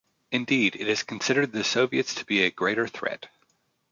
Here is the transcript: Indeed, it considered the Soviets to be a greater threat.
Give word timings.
Indeed, 0.31 0.75
it 0.77 1.05
considered 1.05 1.51
the 1.51 1.63
Soviets 1.63 2.15
to 2.15 2.25
be 2.25 2.41
a 2.41 2.49
greater 2.49 2.87
threat. 2.87 3.27